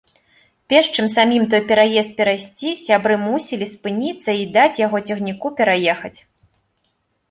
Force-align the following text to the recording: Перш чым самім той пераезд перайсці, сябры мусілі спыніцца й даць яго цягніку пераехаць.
Перш 0.73 0.87
чым 0.95 1.07
самім 1.15 1.45
той 1.51 1.61
пераезд 1.73 2.11
перайсці, 2.23 2.69
сябры 2.87 3.15
мусілі 3.27 3.65
спыніцца 3.77 4.19
й 4.19 4.43
даць 4.59 4.81
яго 4.89 4.97
цягніку 5.09 5.57
пераехаць. 5.63 6.17